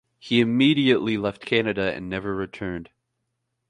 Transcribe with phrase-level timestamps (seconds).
[0.17, 2.89] He immediately left Canada and never returned.